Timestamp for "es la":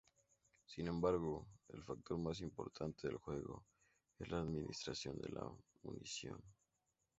4.17-4.39